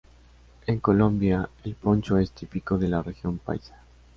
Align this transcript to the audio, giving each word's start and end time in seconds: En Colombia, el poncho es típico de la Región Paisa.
En 0.65 0.79
Colombia, 0.79 1.47
el 1.63 1.75
poncho 1.75 2.17
es 2.17 2.31
típico 2.31 2.75
de 2.79 2.87
la 2.87 3.03
Región 3.03 3.37
Paisa. 3.37 3.77